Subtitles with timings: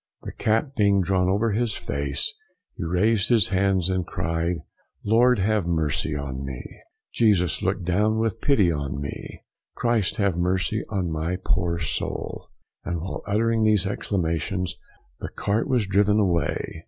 [0.23, 2.33] The cap being drawn over his face,
[2.73, 4.55] he raised his hands, and cried,
[5.05, 6.63] "Lord have mercy on me,
[7.13, 9.39] Jesus look down with pity on me,
[9.75, 12.49] Christ have mercy on my poor soul;"
[12.83, 14.75] and while uttering these exclamations,
[15.19, 16.79] the cart was driven away.